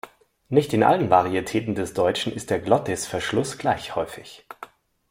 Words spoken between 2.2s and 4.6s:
ist der Glottisverschluss gleich häufig.